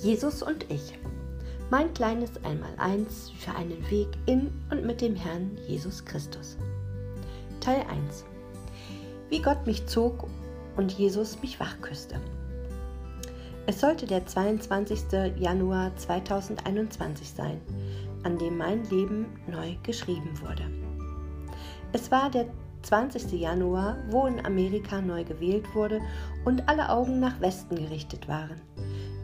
Jesus 0.00 0.44
und 0.44 0.70
ich. 0.70 0.96
Mein 1.70 1.92
kleines 1.92 2.30
Einmaleins 2.44 3.32
für 3.36 3.52
einen 3.56 3.90
Weg 3.90 4.06
in 4.26 4.52
und 4.70 4.86
mit 4.86 5.00
dem 5.00 5.16
Herrn 5.16 5.58
Jesus 5.66 6.04
Christus. 6.04 6.56
Teil 7.60 7.80
1. 7.80 8.24
Wie 9.28 9.42
Gott 9.42 9.66
mich 9.66 9.86
zog 9.86 10.28
und 10.76 10.92
Jesus 10.92 11.42
mich 11.42 11.58
wachküsste. 11.58 12.20
Es 13.66 13.80
sollte 13.80 14.06
der 14.06 14.24
22. 14.24 15.00
Januar 15.36 15.94
2021 15.96 17.30
sein, 17.30 17.60
an 18.22 18.38
dem 18.38 18.56
mein 18.56 18.88
Leben 18.90 19.26
neu 19.48 19.74
geschrieben 19.82 20.30
wurde. 20.40 20.62
Es 21.92 22.12
war 22.12 22.30
der 22.30 22.46
20. 22.82 23.32
Januar, 23.32 23.96
wo 24.10 24.26
in 24.26 24.46
Amerika 24.46 25.00
neu 25.00 25.24
gewählt 25.24 25.74
wurde 25.74 26.00
und 26.44 26.68
alle 26.68 26.88
Augen 26.88 27.18
nach 27.18 27.40
Westen 27.40 27.74
gerichtet 27.74 28.28
waren. 28.28 28.60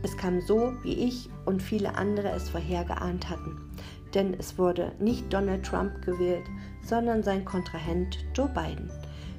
Es 0.04 0.18
kam 0.18 0.42
so, 0.42 0.74
wie 0.82 0.92
ich 0.92 1.30
und 1.46 1.62
viele 1.62 1.96
andere 1.96 2.28
es 2.28 2.50
vorhergeahnt 2.50 3.30
hatten. 3.30 3.70
Denn 4.12 4.34
es 4.34 4.58
wurde 4.58 4.92
nicht 5.00 5.32
Donald 5.32 5.64
Trump 5.64 6.02
gewählt, 6.04 6.44
sondern 6.82 7.22
sein 7.22 7.46
Kontrahent 7.46 8.18
Joe 8.34 8.50
Biden, 8.50 8.90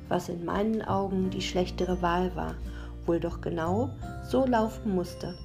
was 0.10 0.28
in 0.28 0.44
meinen 0.44 0.82
Augen 0.82 1.30
die 1.30 1.44
schlechtere 1.44 2.02
Wahl 2.02 2.36
war, 2.36 2.56
wohl 3.06 3.20
doch 3.20 3.42
genau 3.42 3.92
so 4.28 4.48
laufen 4.48 4.96
musste, 4.96 5.38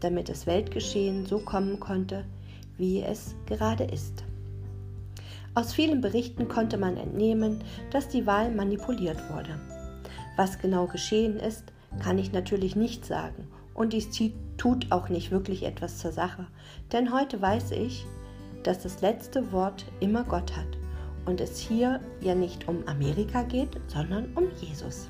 damit 0.00 0.28
das 0.28 0.46
Weltgeschehen 0.46 1.24
so 1.24 1.38
kommen 1.38 1.80
konnte, 1.80 2.26
wie 2.76 3.00
es 3.00 3.34
gerade 3.46 3.84
ist. 3.84 4.22
Aus 5.54 5.72
vielen 5.72 6.02
Berichten 6.02 6.46
konnte 6.46 6.76
man 6.76 6.98
entnehmen, 6.98 7.64
dass 7.90 8.08
die 8.08 8.26
Wahl 8.26 8.50
manipuliert 8.54 9.18
wurde. 9.30 9.58
Was 10.36 10.58
genau 10.58 10.86
geschehen 10.88 11.38
ist, 11.38 11.64
kann 12.00 12.18
ich 12.18 12.32
natürlich 12.32 12.76
nicht 12.76 13.06
sagen 13.06 13.48
und 13.78 13.92
dies 13.92 14.08
tut 14.56 14.90
auch 14.90 15.08
nicht 15.08 15.30
wirklich 15.30 15.62
etwas 15.62 15.98
zur 15.98 16.10
Sache, 16.10 16.48
denn 16.90 17.12
heute 17.12 17.40
weiß 17.40 17.70
ich, 17.70 18.04
dass 18.64 18.82
das 18.82 19.02
letzte 19.02 19.52
Wort 19.52 19.86
immer 20.00 20.24
Gott 20.24 20.56
hat 20.56 20.66
und 21.26 21.40
es 21.40 21.60
hier 21.60 22.00
ja 22.20 22.34
nicht 22.34 22.66
um 22.66 22.82
Amerika 22.88 23.44
geht, 23.44 23.78
sondern 23.86 24.32
um 24.34 24.48
Jesus. 24.60 25.08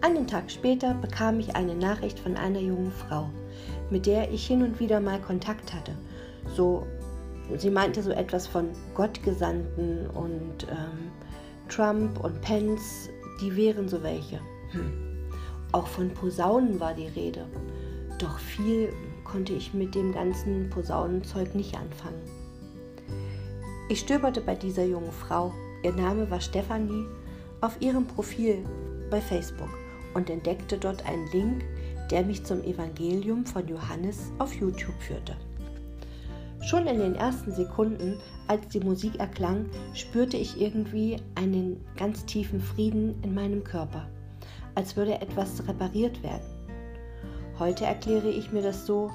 Einen 0.00 0.26
Tag 0.26 0.50
später 0.50 0.94
bekam 0.94 1.38
ich 1.38 1.54
eine 1.54 1.76
Nachricht 1.76 2.18
von 2.18 2.36
einer 2.36 2.58
jungen 2.58 2.90
Frau, 2.90 3.30
mit 3.90 4.06
der 4.06 4.32
ich 4.32 4.44
hin 4.44 4.62
und 4.62 4.80
wieder 4.80 4.98
mal 4.98 5.20
Kontakt 5.20 5.72
hatte. 5.72 5.92
So, 6.56 6.86
sie 7.56 7.70
meinte 7.70 8.02
so 8.02 8.10
etwas 8.10 8.48
von 8.48 8.70
Gottgesandten 8.94 10.08
und 10.08 10.66
ähm, 10.68 11.12
Trump 11.68 12.18
und 12.24 12.40
Pence, 12.40 13.10
die 13.40 13.54
wären 13.54 13.88
so 13.88 14.02
welche. 14.02 14.40
Hm. 14.72 15.09
Auch 15.72 15.86
von 15.86 16.10
Posaunen 16.10 16.80
war 16.80 16.94
die 16.94 17.06
Rede. 17.06 17.46
Doch 18.18 18.38
viel 18.38 18.92
konnte 19.24 19.52
ich 19.52 19.72
mit 19.72 19.94
dem 19.94 20.12
ganzen 20.12 20.68
Posaunenzeug 20.70 21.54
nicht 21.54 21.76
anfangen. 21.76 22.22
Ich 23.88 24.00
stöberte 24.00 24.40
bei 24.40 24.54
dieser 24.54 24.84
jungen 24.84 25.12
Frau, 25.12 25.52
ihr 25.82 25.92
Name 25.92 26.30
war 26.30 26.40
Stefanie, 26.40 27.06
auf 27.60 27.80
ihrem 27.80 28.06
Profil 28.06 28.64
bei 29.10 29.20
Facebook 29.20 29.70
und 30.14 30.28
entdeckte 30.28 30.76
dort 30.76 31.06
einen 31.06 31.30
Link, 31.30 31.64
der 32.10 32.24
mich 32.24 32.44
zum 32.44 32.62
Evangelium 32.64 33.46
von 33.46 33.66
Johannes 33.68 34.32
auf 34.38 34.52
YouTube 34.54 35.00
führte. 35.00 35.36
Schon 36.62 36.86
in 36.86 36.98
den 36.98 37.14
ersten 37.14 37.52
Sekunden, 37.52 38.18
als 38.48 38.66
die 38.68 38.80
Musik 38.80 39.18
erklang, 39.20 39.66
spürte 39.94 40.36
ich 40.36 40.60
irgendwie 40.60 41.16
einen 41.36 41.84
ganz 41.96 42.24
tiefen 42.26 42.60
Frieden 42.60 43.14
in 43.22 43.34
meinem 43.34 43.64
Körper 43.64 44.08
als 44.74 44.96
würde 44.96 45.20
etwas 45.20 45.66
repariert 45.66 46.22
werden. 46.22 46.46
Heute 47.58 47.84
erkläre 47.84 48.30
ich 48.30 48.52
mir 48.52 48.62
das 48.62 48.86
so, 48.86 49.10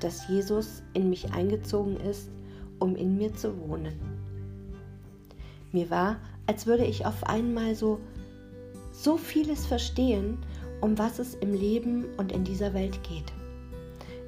dass 0.00 0.28
Jesus 0.28 0.82
in 0.94 1.10
mich 1.10 1.32
eingezogen 1.32 1.98
ist, 2.00 2.30
um 2.78 2.96
in 2.96 3.16
mir 3.16 3.34
zu 3.34 3.58
wohnen. 3.60 3.94
Mir 5.72 5.90
war, 5.90 6.16
als 6.46 6.66
würde 6.66 6.84
ich 6.84 7.06
auf 7.06 7.24
einmal 7.24 7.74
so 7.74 8.00
so 8.92 9.16
vieles 9.16 9.66
verstehen, 9.66 10.38
um 10.80 10.98
was 10.98 11.18
es 11.18 11.34
im 11.34 11.54
Leben 11.54 12.04
und 12.16 12.32
in 12.32 12.44
dieser 12.44 12.74
Welt 12.74 13.02
geht. 13.02 13.32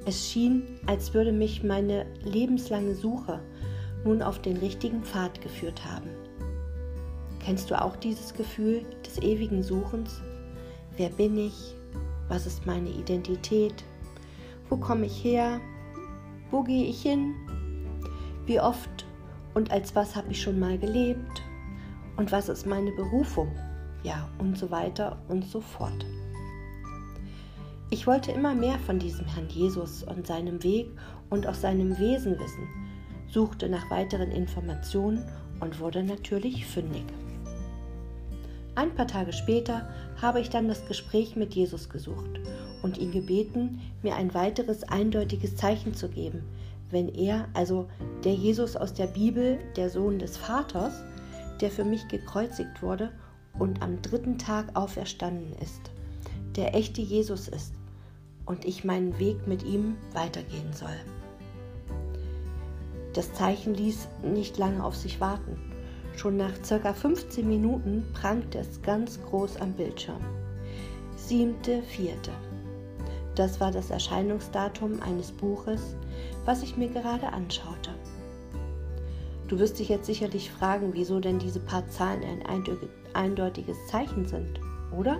Es 0.05 0.29
schien, 0.29 0.63
als 0.87 1.13
würde 1.13 1.31
mich 1.31 1.63
meine 1.63 2.05
lebenslange 2.23 2.95
Suche 2.95 3.39
nun 4.03 4.21
auf 4.21 4.41
den 4.41 4.57
richtigen 4.57 5.03
Pfad 5.03 5.41
geführt 5.41 5.85
haben. 5.85 6.09
Kennst 7.39 7.69
du 7.71 7.81
auch 7.81 7.95
dieses 7.95 8.33
Gefühl 8.33 8.85
des 9.05 9.21
ewigen 9.21 9.63
Suchens? 9.63 10.21
Wer 10.95 11.09
bin 11.09 11.37
ich? 11.37 11.75
Was 12.29 12.45
ist 12.45 12.67
meine 12.67 12.89
Identität? 12.89 13.83
Wo 14.69 14.77
komme 14.77 15.07
ich 15.07 15.23
her? 15.23 15.59
Wo 16.51 16.61
gehe 16.61 16.85
ich 16.85 17.01
hin? 17.01 17.33
Wie 18.45 18.59
oft 18.59 19.05
und 19.55 19.71
als 19.71 19.95
was 19.95 20.15
habe 20.15 20.31
ich 20.31 20.41
schon 20.41 20.59
mal 20.59 20.77
gelebt? 20.77 21.41
Und 22.15 22.31
was 22.31 22.47
ist 22.47 22.67
meine 22.67 22.91
Berufung? 22.91 23.51
Ja, 24.03 24.29
und 24.37 24.57
so 24.57 24.69
weiter 24.69 25.17
und 25.29 25.45
so 25.45 25.61
fort. 25.61 26.05
Ich 27.89 28.05
wollte 28.05 28.31
immer 28.31 28.53
mehr 28.53 28.77
von 28.79 28.99
diesem 28.99 29.25
Herrn 29.25 29.49
Jesus 29.49 30.03
und 30.03 30.27
seinem 30.27 30.61
Weg 30.63 30.91
und 31.29 31.47
auch 31.47 31.55
seinem 31.55 31.97
Wesen 31.97 32.39
wissen, 32.39 32.67
suchte 33.27 33.67
nach 33.67 33.89
weiteren 33.89 34.31
Informationen 34.31 35.23
und 35.59 35.79
wurde 35.79 36.03
natürlich 36.03 36.65
fündig. 36.65 37.05
Ein 38.75 38.95
paar 38.95 39.07
Tage 39.07 39.33
später 39.33 39.87
habe 40.21 40.39
ich 40.39 40.49
dann 40.49 40.67
das 40.67 40.85
Gespräch 40.87 41.35
mit 41.35 41.53
Jesus 41.53 41.89
gesucht 41.89 42.39
und 42.81 42.97
ihn 42.97 43.11
gebeten, 43.11 43.81
mir 44.01 44.15
ein 44.15 44.33
weiteres 44.33 44.83
eindeutiges 44.83 45.55
Zeichen 45.55 45.93
zu 45.93 46.09
geben, 46.09 46.43
wenn 46.89 47.09
er, 47.09 47.47
also 47.53 47.87
der 48.23 48.33
Jesus 48.33 48.75
aus 48.75 48.93
der 48.93 49.07
Bibel, 49.07 49.59
der 49.75 49.89
Sohn 49.89 50.17
des 50.17 50.37
Vaters, 50.37 51.03
der 51.61 51.69
für 51.69 51.83
mich 51.83 52.07
gekreuzigt 52.07 52.81
wurde 52.81 53.11
und 53.59 53.81
am 53.81 54.01
dritten 54.01 54.37
Tag 54.37 54.75
auferstanden 54.75 55.53
ist, 55.61 55.91
der 56.55 56.75
echte 56.75 57.01
Jesus 57.01 57.47
ist 57.47 57.73
und 58.45 58.65
ich 58.65 58.83
meinen 58.83 59.19
Weg 59.19 59.47
mit 59.47 59.63
ihm 59.63 59.97
weitergehen 60.13 60.73
soll. 60.73 60.99
Das 63.13 63.33
Zeichen 63.33 63.75
ließ 63.75 64.07
nicht 64.23 64.57
lange 64.57 64.83
auf 64.83 64.95
sich 64.95 65.21
warten. 65.21 65.72
Schon 66.15 66.37
nach 66.37 66.53
circa 66.63 66.93
15 66.93 67.47
Minuten 67.47 68.05
prangte 68.13 68.59
es 68.59 68.81
ganz 68.81 69.19
groß 69.23 69.57
am 69.57 69.73
Bildschirm. 69.73 70.21
Siebte, 71.15 71.81
vierte. 71.83 72.31
Das 73.35 73.59
war 73.59 73.71
das 73.71 73.89
Erscheinungsdatum 73.89 75.01
eines 75.01 75.31
Buches, 75.31 75.95
was 76.45 76.61
ich 76.61 76.77
mir 76.77 76.89
gerade 76.89 77.27
anschaute. 77.27 77.89
Du 79.47 79.59
wirst 79.59 79.79
dich 79.79 79.89
jetzt 79.89 80.05
sicherlich 80.05 80.51
fragen, 80.51 80.91
wieso 80.93 81.19
denn 81.19 81.39
diese 81.39 81.59
paar 81.59 81.87
Zahlen 81.89 82.23
ein 82.23 82.63
eindeutiges 83.13 83.77
Zeichen 83.87 84.25
sind, 84.25 84.59
oder? 84.91 85.19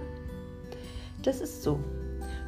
Das 1.24 1.42
ist 1.42 1.64
so. 1.64 1.80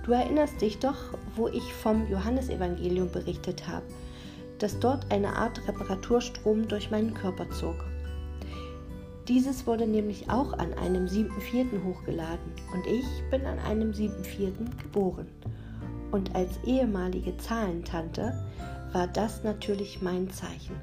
Du 0.03 0.11
erinnerst 0.11 0.61
dich 0.61 0.79
doch, 0.79 1.17
wo 1.35 1.47
ich 1.47 1.73
vom 1.73 2.07
Johannesevangelium 2.09 3.09
berichtet 3.09 3.67
habe, 3.67 3.85
dass 4.59 4.79
dort 4.79 5.11
eine 5.11 5.35
Art 5.35 5.67
Reparaturstrom 5.67 6.67
durch 6.67 6.91
meinen 6.91 7.13
Körper 7.13 7.49
zog. 7.49 7.75
Dieses 9.27 9.65
wurde 9.65 9.87
nämlich 9.87 10.29
auch 10.29 10.53
an 10.53 10.73
einem 10.75 11.07
7.4. 11.07 11.83
hochgeladen 11.83 12.51
und 12.73 12.85
ich 12.85 13.05
bin 13.31 13.43
an 13.45 13.57
einem 13.59 13.91
7.4. 13.91 14.53
geboren. 14.83 15.27
Und 16.11 16.35
als 16.35 16.51
ehemalige 16.63 17.35
Zahlentante 17.37 18.45
war 18.93 19.07
das 19.07 19.43
natürlich 19.43 20.01
mein 20.01 20.29
Zeichen. 20.29 20.75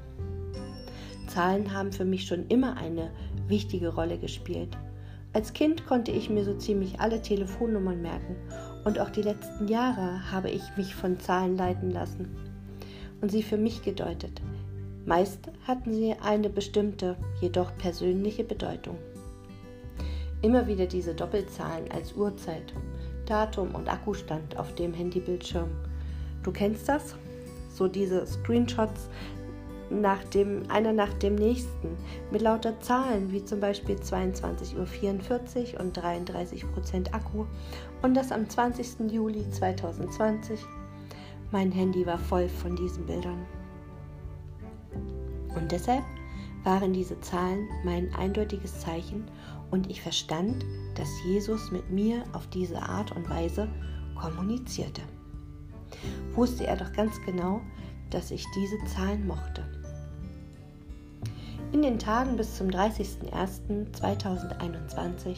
Zahlen 1.27 1.73
haben 1.73 1.93
für 1.93 2.03
mich 2.03 2.27
schon 2.27 2.45
immer 2.47 2.75
eine 2.75 3.11
wichtige 3.47 3.87
Rolle 3.87 4.17
gespielt. 4.17 4.77
Als 5.31 5.53
Kind 5.53 5.87
konnte 5.87 6.11
ich 6.11 6.29
mir 6.29 6.43
so 6.43 6.53
ziemlich 6.53 6.99
alle 6.99 7.21
Telefonnummern 7.21 8.01
merken 8.01 8.35
und 8.83 8.99
auch 8.99 9.09
die 9.09 9.21
letzten 9.21 9.69
Jahre 9.69 10.31
habe 10.31 10.51
ich 10.51 10.63
mich 10.75 10.93
von 10.93 11.17
Zahlen 11.17 11.55
leiten 11.55 11.91
lassen 11.91 12.35
und 13.21 13.31
sie 13.31 13.41
für 13.41 13.57
mich 13.57 13.83
gedeutet. 13.83 14.41
Meist 15.05 15.51
hatten 15.67 15.93
sie 15.93 16.15
eine 16.21 16.49
bestimmte, 16.49 17.17
jedoch 17.41 17.75
persönliche 17.77 18.45
Bedeutung. 18.45 18.97
Immer 20.41 20.67
wieder 20.67 20.85
diese 20.85 21.13
Doppelzahlen 21.13 21.91
als 21.91 22.13
Uhrzeit, 22.13 22.73
Datum 23.25 23.75
und 23.75 23.89
Akkustand 23.89 24.57
auf 24.57 24.73
dem 24.75 24.93
Handybildschirm. 24.93 25.69
Du 26.41 26.51
kennst 26.51 26.87
das? 26.87 27.15
So 27.69 27.87
diese 27.87 28.25
Screenshots 28.25 29.09
nach 29.89 30.23
dem, 30.25 30.63
einer 30.69 30.93
nach 30.93 31.13
dem 31.15 31.35
nächsten 31.35 31.97
mit 32.31 32.41
lauter 32.41 32.79
Zahlen 32.79 33.31
wie 33.31 33.43
zum 33.43 33.59
Beispiel 33.59 33.95
22.44 33.95 35.73
Uhr 35.73 35.79
und 35.81 35.97
33% 35.97 37.13
Akku 37.13 37.45
und 38.01 38.13
das 38.13 38.31
am 38.31 38.49
20. 38.49 39.11
Juli 39.11 39.49
2020. 39.49 40.59
Mein 41.51 41.71
Handy 41.71 42.05
war 42.05 42.17
voll 42.17 42.47
von 42.47 42.75
diesen 42.75 43.05
Bildern. 43.05 43.45
Und 45.55 45.71
deshalb 45.71 46.03
waren 46.63 46.93
diese 46.93 47.19
Zahlen 47.21 47.67
mein 47.83 48.13
eindeutiges 48.15 48.79
Zeichen 48.79 49.25
und 49.71 49.89
ich 49.89 50.01
verstand, 50.01 50.63
dass 50.95 51.09
Jesus 51.25 51.71
mit 51.71 51.89
mir 51.89 52.23
auf 52.33 52.45
diese 52.47 52.81
Art 52.81 53.15
und 53.15 53.29
Weise 53.29 53.67
kommunizierte. 54.15 55.01
wusste 56.35 56.65
er 56.65 56.75
doch 56.77 56.91
ganz 56.93 57.21
genau, 57.25 57.61
dass 58.09 58.31
ich 58.31 58.45
diese 58.55 58.77
Zahlen 58.85 59.27
mochte. 59.27 59.63
In 61.71 61.81
den 61.81 61.99
Tagen 61.99 62.37
bis 62.37 62.57
zum 62.57 62.69
30.01.2021, 62.69 65.37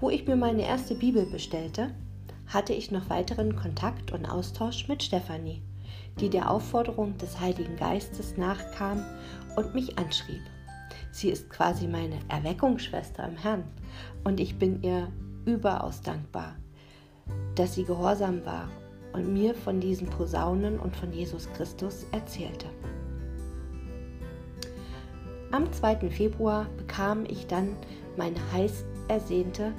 wo 0.00 0.10
ich 0.10 0.26
mir 0.26 0.36
meine 0.36 0.62
erste 0.62 0.96
Bibel 0.96 1.24
bestellte, 1.26 1.94
hatte 2.48 2.72
ich 2.72 2.90
noch 2.90 3.08
weiteren 3.08 3.54
Kontakt 3.54 4.10
und 4.12 4.26
Austausch 4.26 4.88
mit 4.88 5.00
Stefanie, 5.02 5.62
die 6.20 6.28
der 6.28 6.50
Aufforderung 6.50 7.16
des 7.18 7.40
Heiligen 7.40 7.76
Geistes 7.76 8.36
nachkam 8.36 9.04
und 9.56 9.74
mich 9.74 9.98
anschrieb. 9.98 10.42
Sie 11.10 11.30
ist 11.30 11.50
quasi 11.50 11.86
meine 11.86 12.18
Erweckungsschwester 12.28 13.26
im 13.28 13.36
Herrn 13.36 13.64
und 14.24 14.40
ich 14.40 14.58
bin 14.58 14.82
ihr 14.82 15.12
überaus 15.44 16.00
dankbar, 16.00 16.56
dass 17.54 17.74
sie 17.74 17.84
gehorsam 17.84 18.44
war 18.44 18.68
und 19.12 19.32
mir 19.32 19.54
von 19.54 19.80
diesen 19.80 20.08
Posaunen 20.08 20.78
und 20.78 20.96
von 20.96 21.12
Jesus 21.12 21.48
Christus 21.52 22.06
erzählte. 22.12 22.66
Am 25.50 25.70
2. 25.70 26.10
Februar 26.10 26.66
bekam 26.78 27.24
ich 27.28 27.46
dann 27.46 27.76
meine 28.16 28.40
heiß 28.52 28.86
ersehnte 29.08 29.72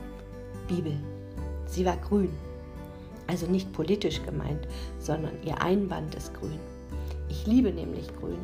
Bibel. 0.68 0.96
Sie 1.66 1.84
war 1.84 1.98
grün, 1.98 2.30
also 3.28 3.48
nicht 3.48 3.72
politisch 3.74 4.24
gemeint, 4.24 4.68
sondern 5.00 5.34
ihr 5.46 5.62
Einband 5.62 6.16
ist 6.16 6.34
grün. 6.34 6.60
Ich 7.30 7.48
liebe 7.48 7.72
nämlich 7.72 8.08
grün. 8.20 8.40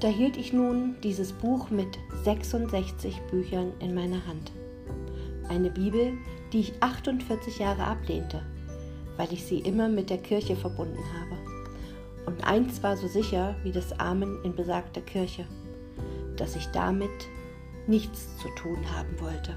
Da 0.00 0.08
hielt 0.08 0.36
ich 0.36 0.52
nun 0.52 0.96
dieses 1.02 1.32
Buch 1.32 1.70
mit 1.70 1.98
66 2.24 3.20
Büchern 3.30 3.72
in 3.80 3.94
meiner 3.94 4.24
Hand. 4.26 4.52
Eine 5.48 5.70
Bibel, 5.70 6.12
die 6.52 6.60
ich 6.60 6.72
48 6.80 7.58
Jahre 7.58 7.84
ablehnte, 7.84 8.42
weil 9.16 9.32
ich 9.32 9.44
sie 9.44 9.58
immer 9.58 9.88
mit 9.88 10.10
der 10.10 10.18
Kirche 10.18 10.56
verbunden 10.56 11.02
habe. 11.20 11.36
Und 12.26 12.44
eins 12.46 12.82
war 12.82 12.96
so 12.96 13.08
sicher 13.08 13.56
wie 13.64 13.72
das 13.72 13.98
Amen 13.98 14.38
in 14.44 14.54
besagter 14.54 15.00
Kirche, 15.00 15.46
dass 16.36 16.54
ich 16.56 16.66
damit 16.68 17.10
nichts 17.86 18.28
zu 18.38 18.48
tun 18.54 18.78
haben 18.94 19.18
wollte. 19.20 19.56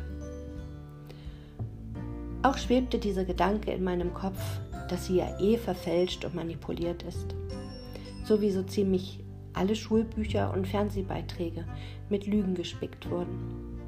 Auch 2.43 2.57
schwebte 2.57 2.97
dieser 2.97 3.23
Gedanke 3.23 3.71
in 3.71 3.83
meinem 3.83 4.13
Kopf, 4.13 4.41
dass 4.89 5.05
sie 5.05 5.17
ja 5.17 5.39
eh 5.39 5.57
verfälscht 5.57 6.25
und 6.25 6.33
manipuliert 6.33 7.03
ist. 7.03 7.35
So 8.25 8.37
so 8.49 8.63
ziemlich 8.63 9.23
alle 9.53 9.75
Schulbücher 9.75 10.53
und 10.53 10.67
Fernsehbeiträge 10.67 11.65
mit 12.09 12.25
Lügen 12.25 12.55
gespickt 12.55 13.09
wurden. 13.09 13.79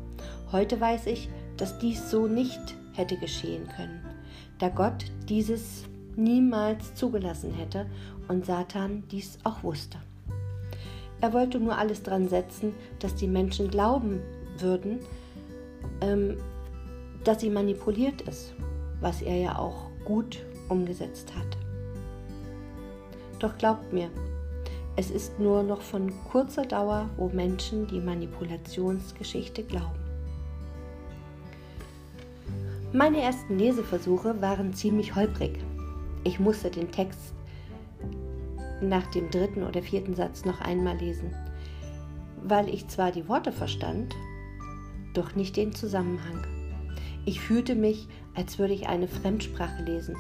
Heute 0.51 0.79
weiß 0.79 1.07
ich, 1.07 1.29
dass 1.57 1.79
dies 1.79 2.11
so 2.11 2.27
nicht 2.27 2.75
hätte 2.93 3.17
geschehen 3.17 3.67
können, 3.75 4.01
da 4.59 4.69
Gott 4.69 5.05
dieses 5.27 5.85
niemals 6.15 6.93
zugelassen 6.93 7.53
hätte 7.53 7.87
und 8.27 8.45
Satan 8.45 9.03
dies 9.09 9.39
auch 9.43 9.63
wusste. 9.63 9.97
Er 11.21 11.33
wollte 11.33 11.59
nur 11.59 11.77
alles 11.77 12.03
dran 12.03 12.27
setzen, 12.27 12.73
dass 12.99 13.15
die 13.15 13.27
Menschen 13.27 13.69
glauben 13.69 14.19
würden, 14.59 14.99
ähm, 16.01 16.37
dass 17.23 17.41
sie 17.41 17.49
manipuliert 17.49 18.21
ist, 18.21 18.53
was 19.01 19.21
er 19.21 19.37
ja 19.37 19.57
auch 19.57 19.89
gut 20.05 20.45
umgesetzt 20.69 21.33
hat. 21.35 21.57
Doch 23.39 23.57
glaubt 23.57 23.91
mir, 23.91 24.09
es 24.95 25.09
ist 25.09 25.39
nur 25.39 25.63
noch 25.63 25.81
von 25.81 26.13
kurzer 26.31 26.63
Dauer, 26.63 27.09
wo 27.17 27.29
Menschen 27.29 27.87
die 27.87 27.99
Manipulationsgeschichte 27.99 29.63
glauben. 29.63 29.99
Meine 32.91 33.21
ersten 33.21 33.57
Leseversuche 33.57 34.39
waren 34.39 34.73
ziemlich 34.73 35.15
holprig. 35.15 35.57
Ich 36.23 36.39
musste 36.39 36.69
den 36.69 36.91
Text 36.91 37.33
nach 38.81 39.07
dem 39.07 39.31
dritten 39.31 39.63
oder 39.63 39.81
vierten 39.81 40.13
Satz 40.13 40.45
noch 40.45 40.61
einmal 40.61 40.97
lesen, 40.97 41.33
weil 42.43 42.69
ich 42.69 42.87
zwar 42.87 43.11
die 43.11 43.27
Worte 43.27 43.51
verstand, 43.51 44.13
doch 45.15 45.35
nicht 45.35 45.57
den 45.57 45.73
Zusammenhang. 45.73 46.45
Ich 47.25 47.39
fühlte 47.39 47.75
mich, 47.75 48.07
als 48.35 48.59
würde 48.59 48.73
ich 48.73 48.87
eine 48.87 49.07
Fremdsprache 49.07 49.83
lesen, 49.83 50.15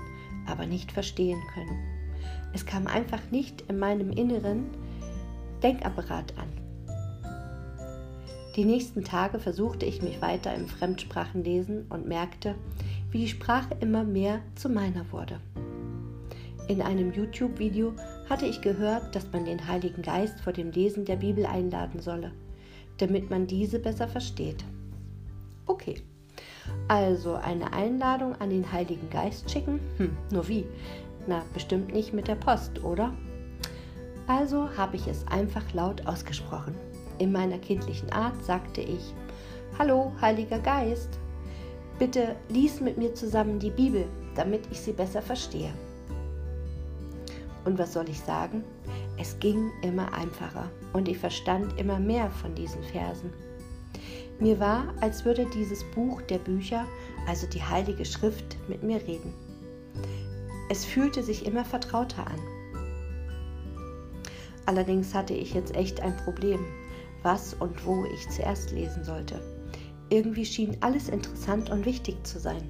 aber 0.47 0.65
nicht 0.65 0.91
verstehen 0.91 1.41
können. 1.53 1.79
Es 2.53 2.65
kam 2.65 2.87
einfach 2.87 3.21
nicht 3.31 3.61
in 3.69 3.79
meinem 3.79 4.11
inneren 4.11 4.65
Denkapparat 5.61 6.33
an. 6.37 6.47
Die 8.55 8.65
nächsten 8.65 9.03
Tage 9.03 9.39
versuchte 9.39 9.85
ich 9.85 10.01
mich 10.03 10.21
weiter 10.21 10.53
im 10.53 10.67
Fremdsprachenlesen 10.67 11.87
und 11.89 12.07
merkte, 12.07 12.55
wie 13.09 13.19
die 13.19 13.27
Sprache 13.27 13.75
immer 13.79 14.03
mehr 14.03 14.41
zu 14.55 14.69
meiner 14.69 15.11
wurde. 15.11 15.39
In 16.67 16.81
einem 16.81 17.11
YouTube-Video 17.11 17.93
hatte 18.29 18.45
ich 18.45 18.61
gehört, 18.61 19.15
dass 19.15 19.31
man 19.33 19.45
den 19.45 19.67
Heiligen 19.67 20.01
Geist 20.01 20.39
vor 20.39 20.53
dem 20.53 20.71
Lesen 20.71 21.03
der 21.03 21.17
Bibel 21.17 21.45
einladen 21.45 21.99
solle, 21.99 22.31
damit 22.97 23.29
man 23.29 23.47
diese 23.47 23.79
besser 23.79 24.07
versteht. 24.07 24.63
Okay, 25.65 25.95
also 26.87 27.35
eine 27.35 27.73
Einladung 27.73 28.35
an 28.39 28.49
den 28.49 28.71
Heiligen 28.71 29.09
Geist 29.09 29.49
schicken? 29.49 29.79
Hm, 29.97 30.17
nur 30.31 30.47
wie? 30.47 30.65
Na, 31.27 31.43
bestimmt 31.53 31.93
nicht 31.93 32.13
mit 32.13 32.27
der 32.27 32.35
Post, 32.35 32.83
oder? 32.83 33.13
Also 34.27 34.69
habe 34.77 34.95
ich 34.95 35.07
es 35.07 35.27
einfach 35.27 35.73
laut 35.73 36.05
ausgesprochen. 36.05 36.75
In 37.19 37.31
meiner 37.31 37.57
kindlichen 37.57 38.11
Art 38.11 38.43
sagte 38.43 38.81
ich, 38.81 39.13
Hallo, 39.77 40.11
Heiliger 40.21 40.59
Geist, 40.59 41.09
bitte 41.99 42.35
lies 42.49 42.79
mit 42.79 42.97
mir 42.97 43.13
zusammen 43.13 43.59
die 43.59 43.71
Bibel, 43.71 44.05
damit 44.35 44.61
ich 44.71 44.79
sie 44.79 44.93
besser 44.93 45.21
verstehe. 45.21 45.73
Und 47.65 47.79
was 47.79 47.93
soll 47.93 48.09
ich 48.09 48.19
sagen? 48.19 48.63
Es 49.17 49.39
ging 49.39 49.71
immer 49.81 50.13
einfacher 50.13 50.69
und 50.93 51.07
ich 51.07 51.17
verstand 51.17 51.79
immer 51.79 51.99
mehr 51.99 52.29
von 52.29 52.53
diesen 52.55 52.83
Versen. 52.83 53.31
Mir 54.43 54.59
war, 54.59 54.93
als 54.99 55.23
würde 55.23 55.45
dieses 55.55 55.85
Buch 55.95 56.21
der 56.23 56.37
Bücher, 56.37 56.85
also 57.29 57.47
die 57.47 57.63
Heilige 57.63 58.03
Schrift, 58.03 58.57
mit 58.67 58.83
mir 58.83 58.97
reden. 58.97 59.33
Es 60.69 60.83
fühlte 60.83 61.23
sich 61.23 61.45
immer 61.45 61.63
vertrauter 61.63 62.27
an. 62.27 62.39
Allerdings 64.65 65.13
hatte 65.13 65.33
ich 65.33 65.53
jetzt 65.53 65.73
echt 65.77 66.01
ein 66.01 66.17
Problem, 66.17 66.59
was 67.21 67.53
und 67.53 67.85
wo 67.85 68.03
ich 68.13 68.29
zuerst 68.31 68.71
lesen 68.71 69.05
sollte. 69.05 69.39
Irgendwie 70.09 70.45
schien 70.45 70.75
alles 70.81 71.07
interessant 71.07 71.69
und 71.69 71.85
wichtig 71.85 72.21
zu 72.27 72.37
sein. 72.37 72.69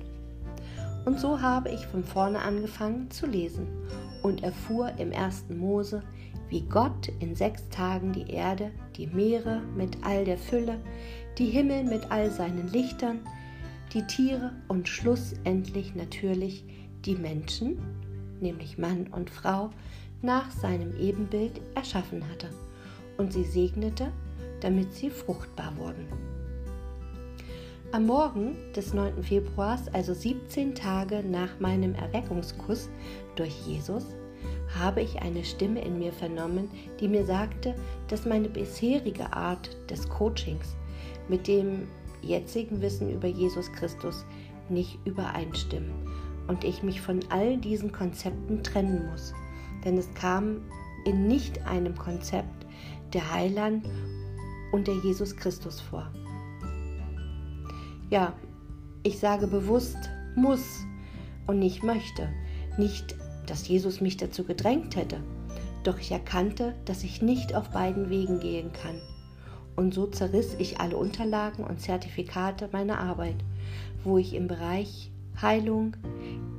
Und 1.06 1.20
so 1.20 1.42
habe 1.42 1.70
ich 1.70 1.88
von 1.88 2.04
vorne 2.04 2.38
angefangen 2.40 3.10
zu 3.10 3.26
lesen 3.26 3.68
und 4.22 4.44
erfuhr 4.44 4.92
im 5.00 5.12
ersten 5.12 5.58
Mose, 5.58 6.04
wie 6.50 6.62
Gott 6.62 7.10
in 7.20 7.36
sechs 7.36 7.68
Tagen 7.70 8.14
die 8.14 8.30
Erde, 8.30 8.70
die 8.96 9.08
Meere 9.08 9.62
mit 9.76 9.98
all 10.04 10.24
der 10.24 10.38
Fülle, 10.38 10.78
die 11.38 11.48
Himmel 11.48 11.84
mit 11.84 12.12
all 12.12 12.30
seinen 12.30 12.68
Lichtern, 12.72 13.20
die 13.94 14.06
Tiere 14.08 14.52
und 14.68 14.88
schlussendlich 14.88 15.96
natürlich 15.96 16.64
die 17.06 17.16
Menschen, 17.16 17.78
nämlich 18.40 18.78
Mann 18.78 19.08
und 19.08 19.30
Frau, 19.30 19.72
nach 20.22 20.52
seinem 20.52 20.98
Ebenbild 21.00 21.60
erschaffen 21.76 22.24
hatte 22.30 22.50
und 23.18 23.34
sie 23.34 23.44
segnete, 23.44 24.12
damit 24.62 24.94
sie 24.94 25.10
fruchtbar 25.10 25.76
wurden. 25.78 26.08
Am 27.92 28.08
Morgen 28.08 28.56
des 28.76 28.94
9. 28.94 29.22
Februars, 29.22 29.88
also 29.94 30.14
17 30.14 30.74
Tage 30.74 31.24
nach 31.24 31.60
meinem 31.60 31.94
Erweckungskuss 31.94 32.90
durch 33.36 33.54
Jesus, 33.68 34.06
habe 34.80 35.02
ich 35.02 35.22
eine 35.22 35.44
Stimme 35.44 35.82
in 35.82 36.00
mir 36.00 36.12
vernommen, 36.12 36.70
die 37.00 37.08
mir 37.08 37.26
sagte, 37.26 37.76
dass 38.08 38.26
meine 38.26 38.50
bisherige 38.50 39.32
Art 39.32 39.70
des 39.90 40.10
Coachings 40.10 40.76
mit 41.30 41.48
dem 41.48 41.88
jetzigen 42.22 42.82
Wissen 42.82 43.12
über 43.12 43.28
Jesus 43.28 43.72
Christus 43.74 44.26
nicht 44.70 44.98
übereinstimmen 45.06 45.92
und 46.48 46.64
ich 46.64 46.84
mich 46.84 47.02
von 47.02 47.20
all 47.30 47.58
diesen 47.58 47.92
Konzepten 47.92 48.64
trennen 48.64 49.10
muss, 49.10 49.34
denn 49.84 49.98
es 49.98 50.14
kam 50.14 50.62
in 51.06 51.28
nicht 51.28 51.66
einem 51.66 51.96
Konzept 51.96 52.66
der 53.14 53.32
Heiland 53.32 53.88
und 54.72 54.88
der 54.88 54.96
Jesus 54.96 55.36
Christus 55.36 55.80
vor. 55.80 56.10
Ja, 58.10 58.34
ich 59.04 59.20
sage 59.20 59.48
bewusst 59.48 59.98
muss 60.36 60.80
und 61.48 61.60
nicht 61.60 61.84
möchte, 61.84 62.30
nicht, 62.78 63.16
dass 63.46 63.68
Jesus 63.68 64.02
mich 64.02 64.18
dazu 64.18 64.44
gedrängt 64.44 64.96
hätte, 64.96 65.22
doch 65.84 66.00
ich 66.00 66.12
erkannte, 66.12 66.76
dass 66.86 67.04
ich 67.04 67.22
nicht 67.22 67.54
auf 67.54 67.70
beiden 67.70 68.10
Wegen 68.10 68.40
gehen 68.40 68.72
kann 68.72 69.02
und 69.76 69.94
so 69.94 70.08
zerriss 70.08 70.56
ich 70.60 70.80
alle 70.80 70.98
Unterlagen 70.98 71.64
und 71.64 71.82
Zertifikate 71.82 72.70
meiner 72.72 73.00
Arbeit, 73.00 73.36
wo 74.04 74.18
ich 74.18 74.34
im 74.34 74.48
Bereich 74.48 75.12
Heilung, 75.42 75.96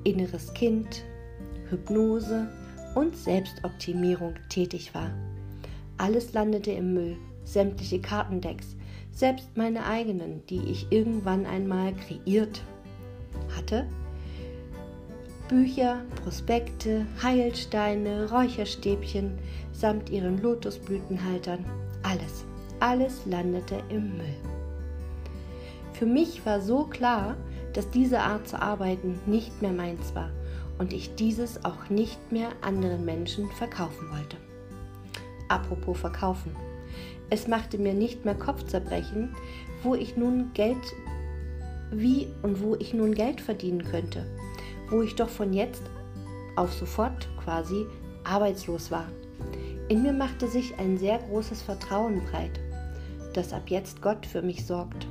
inneres 0.03 0.53
Kind, 0.55 1.05
Hypnose 1.71 2.49
und 2.95 3.17
Selbstoptimierung 3.17 4.35
tätig 4.49 4.95
war. 4.95 5.11
Alles 5.97 6.33
landete 6.33 6.73
im 6.73 6.95
Müll, 6.95 7.17
sämtliche 7.45 8.01
Kartendecks, 8.01 8.77
selbst 9.13 9.57
meine 9.57 9.87
eigenen, 9.87 10.45
die 10.47 10.63
ich 10.65 10.89
irgendwann 10.91 11.47
einmal 11.47 11.93
kreiert 11.95 12.63
hatte, 13.57 13.87
Bücher, 15.49 16.01
Prospekte, 16.23 17.07
Heilsteine, 17.23 18.31
Räucherstäbchen 18.31 19.39
samt 19.73 20.09
ihren 20.09 20.41
Lotusblütenhaltern. 20.41 21.65
Alles, 22.03 22.45
alles 22.85 23.25
landete 23.25 23.83
im 23.89 24.19
Müll. 24.19 24.37
Für 25.95 26.05
mich 26.05 26.45
war 26.45 26.61
so 26.61 26.85
klar, 26.85 27.35
dass 27.73 27.89
diese 27.89 28.21
Art 28.21 28.47
zu 28.47 28.61
arbeiten 28.61 29.19
nicht 29.25 29.63
mehr 29.63 29.73
meins 29.73 30.15
war 30.15 30.29
und 30.77 30.93
ich 30.93 31.15
dieses 31.15 31.65
auch 31.65 31.89
nicht 31.89 32.31
mehr 32.31 32.51
anderen 32.61 33.07
Menschen 33.07 33.51
verkaufen 33.53 34.11
wollte. 34.11 34.37
Apropos 35.49 35.99
verkaufen. 35.99 36.55
Es 37.31 37.49
machte 37.49 37.79
mir 37.79 37.95
nicht 37.95 38.27
mehr 38.27 38.35
Kopfzerbrechen, 38.35 39.35
wo 39.83 39.95
ich 39.95 40.19
nun 40.19 40.51
Geld, 40.53 40.77
wie 41.91 42.29
und 42.43 42.61
wo 42.63 42.75
ich 42.75 42.93
nun 42.93 43.15
Geld 43.15 43.41
verdienen 43.41 43.83
könnte, 43.83 44.27
wo 44.91 45.01
ich 45.01 45.15
doch 45.15 45.31
von 45.31 45.55
jetzt 45.55 45.85
auf 46.57 46.75
sofort 46.75 47.31
quasi 47.43 47.87
arbeitslos 48.25 48.91
war. 48.91 49.07
In 49.89 50.03
mir 50.03 50.13
machte 50.13 50.49
sich 50.49 50.79
ein 50.79 50.99
sehr 50.99 51.19
großes 51.19 51.63
Vertrauen 51.63 52.21
breit, 52.31 52.61
dass 53.37 53.53
ab 53.53 53.65
jetzt 53.69 54.01
Gott 54.01 54.25
für 54.25 54.43
mich 54.43 54.65
sorgt. 54.65 55.07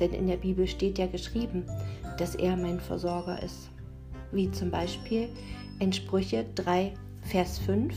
Denn 0.00 0.12
in 0.12 0.26
der 0.26 0.36
Bibel 0.36 0.66
steht 0.66 0.98
ja 0.98 1.06
geschrieben, 1.06 1.64
dass 2.18 2.34
er 2.34 2.56
mein 2.56 2.80
Versorger 2.80 3.42
ist. 3.42 3.70
Wie 4.32 4.50
zum 4.50 4.70
Beispiel 4.70 5.28
in 5.78 5.92
Sprüche 5.92 6.46
3, 6.54 6.94
Vers 7.22 7.58
5. 7.58 7.94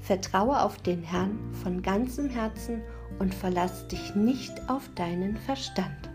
Vertraue 0.00 0.62
auf 0.62 0.78
den 0.78 1.02
Herrn 1.02 1.38
von 1.62 1.82
ganzem 1.82 2.28
Herzen 2.28 2.80
und 3.18 3.34
verlass 3.34 3.88
dich 3.88 4.14
nicht 4.14 4.52
auf 4.68 4.88
deinen 4.94 5.36
Verstand. 5.36 6.10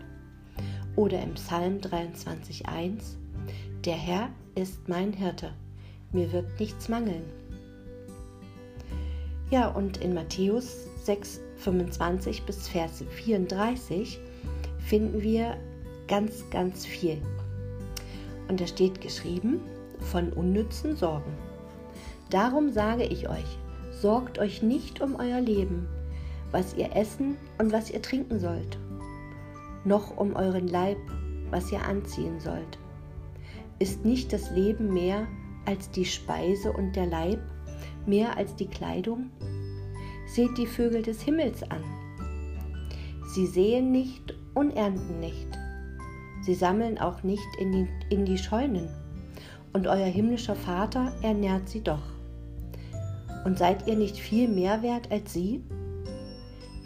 Oder 0.96 1.22
im 1.22 1.34
Psalm 1.34 1.80
23, 1.80 2.68
1. 2.68 3.16
Der 3.84 3.96
Herr 3.96 4.28
ist 4.54 4.88
mein 4.88 5.12
Hirte, 5.12 5.52
mir 6.12 6.30
wird 6.32 6.60
nichts 6.60 6.88
mangeln. 6.88 7.24
Ja, 9.50 9.68
und 9.68 9.98
in 9.98 10.14
Matthäus 10.14 10.86
6, 11.04 11.40
25 11.56 12.44
bis 12.44 12.68
Vers 12.68 13.04
34 13.10 14.20
finden 14.78 15.22
wir 15.22 15.56
ganz, 16.08 16.44
ganz 16.50 16.86
viel. 16.86 17.18
Und 18.48 18.60
da 18.60 18.66
steht 18.66 19.00
geschrieben, 19.00 19.60
von 19.98 20.32
unnützen 20.32 20.96
Sorgen. 20.96 21.32
Darum 22.30 22.70
sage 22.70 23.04
ich 23.04 23.28
euch, 23.28 23.58
sorgt 23.90 24.38
euch 24.38 24.62
nicht 24.62 25.00
um 25.00 25.16
euer 25.16 25.40
Leben, 25.40 25.86
was 26.50 26.74
ihr 26.74 26.94
essen 26.96 27.36
und 27.58 27.72
was 27.72 27.90
ihr 27.90 28.02
trinken 28.02 28.40
sollt, 28.40 28.78
noch 29.84 30.16
um 30.16 30.34
euren 30.34 30.68
Leib, 30.68 30.98
was 31.50 31.70
ihr 31.72 31.84
anziehen 31.84 32.40
sollt. 32.40 32.78
Ist 33.78 34.04
nicht 34.04 34.32
das 34.32 34.50
Leben 34.50 34.92
mehr 34.92 35.26
als 35.66 35.90
die 35.90 36.04
Speise 36.04 36.72
und 36.72 36.96
der 36.96 37.06
Leib, 37.06 37.40
mehr 38.06 38.36
als 38.36 38.54
die 38.56 38.68
Kleidung? 38.68 39.30
Seht 40.34 40.56
die 40.56 40.66
Vögel 40.66 41.02
des 41.02 41.20
Himmels 41.20 41.62
an. 41.64 41.82
Sie 43.34 43.46
sehen 43.46 43.92
nicht 43.92 44.34
und 44.54 44.70
ernten 44.70 45.20
nicht. 45.20 45.46
Sie 46.40 46.54
sammeln 46.54 46.96
auch 46.96 47.22
nicht 47.22 47.46
in 47.58 47.70
die, 47.70 47.88
in 48.08 48.24
die 48.24 48.38
Scheunen. 48.38 48.88
Und 49.74 49.86
euer 49.86 50.06
himmlischer 50.06 50.56
Vater 50.56 51.12
ernährt 51.20 51.68
sie 51.68 51.82
doch. 51.82 52.00
Und 53.44 53.58
seid 53.58 53.86
ihr 53.86 53.94
nicht 53.94 54.16
viel 54.16 54.48
mehr 54.48 54.82
wert 54.82 55.12
als 55.12 55.34
sie? 55.34 55.62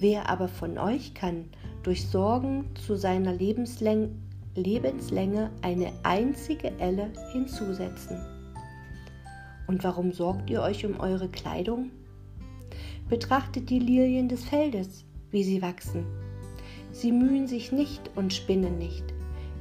Wer 0.01 0.29
aber 0.29 0.49
von 0.49 0.77
euch 0.77 1.15
kann 1.15 1.45
durch 1.85 2.09
Sorgen 2.09 2.65
zu 2.75 2.97
seiner 2.97 3.33
Lebenslänge, 3.33 4.11
Lebenslänge 4.57 5.53
eine 5.63 5.93
einzige 6.03 6.73
Elle 6.81 7.13
hinzusetzen? 7.33 8.19
Und 9.69 9.85
warum 9.85 10.13
sorgt 10.13 10.51
ihr 10.51 10.63
euch 10.63 10.85
um 10.85 10.99
eure 10.99 11.29
Kleidung? 11.29 11.93
Betrachtet 13.09 13.71
die 13.71 13.79
Lilien 13.79 14.29
des 14.29 14.45
Feldes, 14.45 15.05
wie 15.31 15.45
sie 15.45 15.63
wachsen. 15.63 16.05
Sie 16.91 17.13
mühen 17.13 17.47
sich 17.47 17.71
nicht 17.71 18.11
und 18.17 18.35
spinnen 18.35 18.79
nicht. 18.79 19.05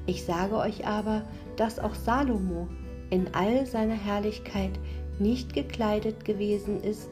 Ich 0.08 0.26
sage 0.26 0.56
euch 0.56 0.88
aber, 0.88 1.24
dass 1.56 1.78
auch 1.78 1.94
Salomo 1.94 2.68
in 3.12 3.34
all 3.36 3.68
seiner 3.68 3.94
Herrlichkeit 3.94 4.72
nicht 5.20 5.54
gekleidet 5.54 6.26
gewesen 6.26 6.82
ist 6.82 7.10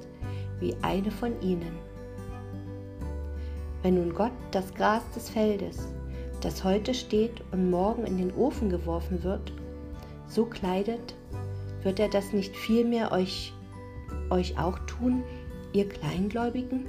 wie 0.60 0.76
eine 0.82 1.12
von 1.12 1.40
ihnen. 1.42 1.74
Wenn 3.84 3.96
nun 3.96 4.14
Gott 4.14 4.32
das 4.52 4.74
Gras 4.74 5.04
des 5.14 5.30
Feldes, 5.30 5.88
das 6.42 6.64
heute 6.64 6.94
steht 6.94 7.44
und 7.52 7.70
morgen 7.70 8.06
in 8.06 8.18
den 8.18 8.34
Ofen 8.34 8.70
geworfen 8.70 9.24
wird, 9.24 9.54
so 10.28 10.46
kleidet, 10.46 11.16
wird 11.84 12.00
er 12.00 12.10
das 12.10 12.34
nicht 12.34 12.56
vielmehr 12.56 13.12
euch, 13.12 13.54
euch 14.30 14.58
auch 14.58 14.80
tun, 14.80 15.24
ihr 15.74 15.90
Kleingläubigen? 15.90 16.86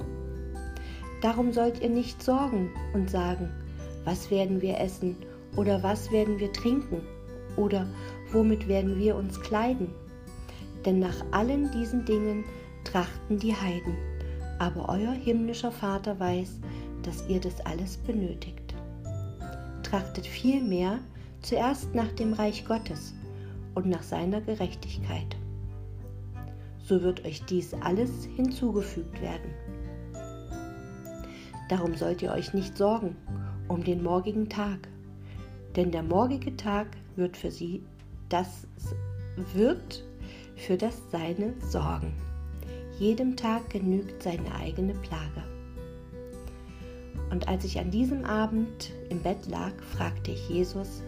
Darum 1.21 1.51
sollt 1.51 1.81
ihr 1.81 1.89
nicht 1.89 2.21
sorgen 2.21 2.69
und 2.93 3.09
sagen, 3.09 3.49
was 4.03 4.29
werden 4.29 4.61
wir 4.61 4.79
essen 4.79 5.15
oder 5.55 5.81
was 5.81 6.11
werden 6.11 6.39
wir 6.39 6.53
trinken 6.53 7.01
oder 7.57 7.87
womit 8.31 8.67
werden 8.67 8.97
wir 8.97 9.15
uns 9.15 9.39
kleiden? 9.41 9.89
Denn 10.85 10.99
nach 10.99 11.25
allen 11.31 11.71
diesen 11.71 12.05
Dingen 12.05 12.43
trachten 12.83 13.39
die 13.39 13.55
Heiden, 13.55 13.95
aber 14.59 14.87
euer 14.87 15.13
himmlischer 15.13 15.71
Vater 15.71 16.19
weiß, 16.19 16.59
dass 17.01 17.27
ihr 17.27 17.39
das 17.39 17.59
alles 17.65 17.97
benötigt. 17.97 18.75
Trachtet 19.83 20.27
vielmehr 20.27 20.99
zuerst 21.41 21.93
nach 21.95 22.11
dem 22.13 22.33
Reich 22.33 22.65
Gottes 22.65 23.13
und 23.73 23.87
nach 23.87 24.03
seiner 24.03 24.41
Gerechtigkeit. 24.41 25.35
So 26.87 27.01
wird 27.01 27.25
euch 27.25 27.43
dies 27.45 27.73
alles 27.73 28.25
hinzugefügt 28.35 29.19
werden. 29.21 29.49
Darum 31.67 31.95
sollt 31.95 32.21
ihr 32.21 32.31
euch 32.31 32.53
nicht 32.53 32.77
sorgen 32.77 33.15
um 33.67 33.83
den 33.83 34.03
morgigen 34.03 34.47
Tag, 34.47 34.87
denn 35.75 35.91
der 35.91 36.03
morgige 36.03 36.55
Tag 36.55 36.87
wird 37.15 37.35
für 37.35 37.49
sie 37.49 37.81
das 38.29 38.67
wird 39.53 40.03
für 40.55 40.77
das 40.77 41.01
Seine 41.11 41.53
sorgen. 41.59 42.13
Jedem 42.99 43.35
Tag 43.35 43.69
genügt 43.69 44.23
seine 44.23 44.53
eigene 44.55 44.93
Plage. 44.93 45.43
Und 47.31 47.47
als 47.47 47.65
ich 47.65 47.79
an 47.79 47.91
diesem 47.91 48.23
Abend 48.23 48.93
im 49.09 49.19
Bett 49.19 49.47
lag, 49.47 49.73
fragte 49.97 50.31
ich 50.31 50.47
Jesus, 50.47 51.03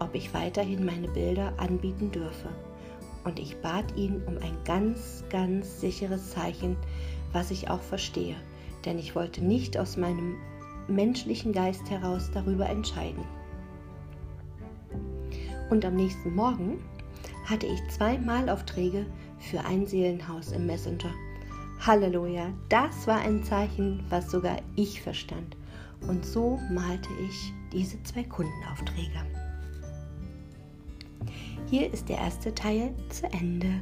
ob 0.00 0.14
ich 0.14 0.34
weiterhin 0.34 0.84
meine 0.84 1.08
Bilder 1.08 1.52
anbieten 1.58 2.10
dürfe. 2.10 2.48
Und 3.24 3.38
ich 3.38 3.56
bat 3.60 3.96
ihn 3.96 4.22
um 4.26 4.38
ein 4.38 4.56
ganz, 4.64 5.24
ganz 5.30 5.80
sicheres 5.80 6.30
Zeichen, 6.30 6.76
was 7.32 7.50
ich 7.50 7.68
auch 7.68 7.82
verstehe 7.82 8.36
denn 8.84 8.98
ich 8.98 9.14
wollte 9.14 9.44
nicht 9.44 9.76
aus 9.76 9.96
meinem 9.96 10.36
menschlichen 10.88 11.52
Geist 11.52 11.88
heraus 11.90 12.30
darüber 12.32 12.68
entscheiden. 12.68 13.24
Und 15.70 15.84
am 15.84 15.94
nächsten 15.94 16.34
Morgen 16.34 16.82
hatte 17.46 17.66
ich 17.66 17.80
zwei 17.90 18.18
Malaufträge 18.18 19.06
für 19.38 19.64
ein 19.64 19.86
Seelenhaus 19.86 20.52
im 20.52 20.66
Messenger. 20.66 21.12
Halleluja, 21.80 22.52
das 22.68 23.06
war 23.06 23.20
ein 23.20 23.42
Zeichen, 23.44 24.04
was 24.10 24.30
sogar 24.30 24.56
ich 24.76 25.00
verstand. 25.00 25.56
Und 26.08 26.26
so 26.26 26.58
malte 26.70 27.08
ich 27.28 27.52
diese 27.72 28.02
zwei 28.02 28.24
Kundenaufträge. 28.24 29.39
Hier 31.70 31.92
ist 31.94 32.08
der 32.08 32.18
erste 32.18 32.52
Teil 32.52 32.92
zu 33.10 33.26
Ende. 33.26 33.78